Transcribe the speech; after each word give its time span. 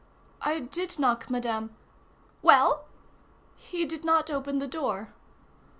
"I 0.41 0.61
did 0.61 0.97
knock, 0.97 1.29
Madame." 1.29 1.75
"Well?" 2.41 2.85
"He 3.55 3.85
did 3.85 4.03
not 4.03 4.31
open 4.31 4.57
the 4.57 4.65
door." 4.65 5.13